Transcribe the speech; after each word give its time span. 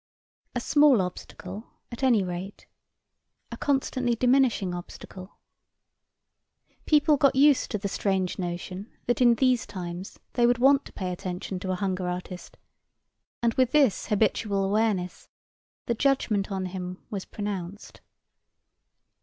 A 0.55 0.59
small 0.59 0.99
obstacle, 0.99 1.63
at 1.91 2.01
any 2.01 2.23
rate, 2.23 2.65
a 3.51 3.55
constantly 3.57 4.15
diminishing 4.15 4.73
obstacle. 4.73 5.37
People 6.87 7.17
got 7.17 7.35
used 7.35 7.69
to 7.69 7.77
the 7.77 7.87
strange 7.87 8.39
notion 8.39 8.91
that 9.05 9.21
in 9.21 9.35
these 9.35 9.67
times 9.67 10.17
they 10.33 10.47
would 10.47 10.57
want 10.57 10.85
to 10.85 10.91
pay 10.93 11.11
attention 11.11 11.59
to 11.59 11.69
a 11.71 11.75
hunger 11.75 12.07
artist, 12.07 12.57
and 13.43 13.53
with 13.53 13.73
this 13.73 14.07
habitual 14.07 14.63
awareness 14.65 15.29
the 15.85 15.93
judgment 15.93 16.51
on 16.51 16.65
him 16.65 17.05
was 17.11 17.25
pronounced. 17.25 18.01